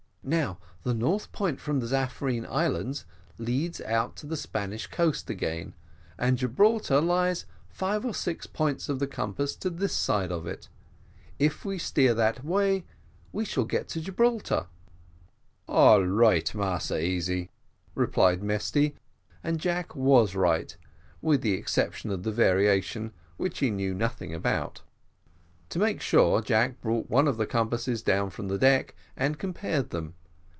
[0.23, 3.05] Now the north point from the Zaffarine Islands
[3.39, 5.73] leads out to the Spanish coast again,
[6.15, 10.69] and Gibraltar lies five or six points of the compass to this side of it
[11.39, 12.85] if we steer that way
[13.31, 14.67] we shall get to Gibraltar."
[15.67, 17.49] "All right, Massa Easy,"
[17.95, 18.93] replied Mesty;
[19.43, 20.77] and Jack was right,
[21.23, 24.83] with the exception of the variation, which he knew nothing about.
[25.69, 30.15] To make sure, Jack brought one of the compasses down from deck, and compared them.